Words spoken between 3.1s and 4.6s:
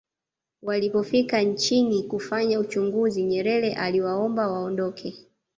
nyerere aliwaomba